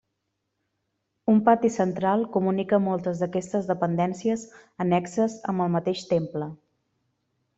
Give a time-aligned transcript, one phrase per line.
[1.33, 4.45] Un pati central comunica moltes d'aquestes dependències
[4.87, 6.49] annexes amb el mateix temple.